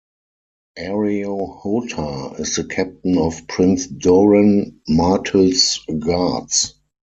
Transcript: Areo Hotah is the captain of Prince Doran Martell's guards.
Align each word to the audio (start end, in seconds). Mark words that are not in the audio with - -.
Areo 0.79 1.59
Hotah 1.61 2.39
is 2.39 2.55
the 2.55 2.63
captain 2.63 3.19
of 3.19 3.47
Prince 3.47 3.85
Doran 3.85 4.81
Martell's 4.89 5.79
guards. 5.99 6.73